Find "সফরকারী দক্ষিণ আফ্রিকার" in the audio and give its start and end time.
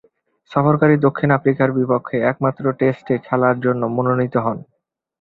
0.51-1.69